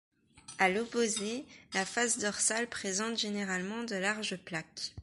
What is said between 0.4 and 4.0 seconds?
A l'opposé, la face dorsale présente généralement de